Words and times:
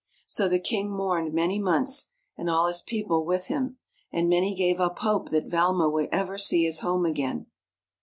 So 0.25 0.49
the 0.49 0.57
king 0.59 0.89
mourned 0.91 1.31
many 1.31 1.59
months, 1.59 2.07
and 2.35 2.49
all 2.49 2.65
his 2.65 2.81
people 2.81 3.23
with 3.23 3.49
him; 3.49 3.77
and 4.11 4.27
many 4.27 4.55
gave 4.55 4.81
up 4.81 4.97
hope 4.97 5.29
that 5.29 5.45
Valma 5.45 5.87
would 5.91 6.09
ever 6.11 6.39
see 6.39 6.63
his 6.63 6.79
home 6.79 7.05
again. 7.05 7.45